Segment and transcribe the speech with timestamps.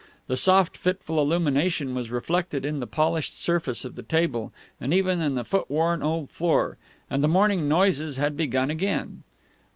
[0.25, 5.21] The soft fitful illumination was reflected in the polished surface of the table and even
[5.21, 6.77] in the footworn old floor;
[7.07, 9.21] and the morning noises had begun again.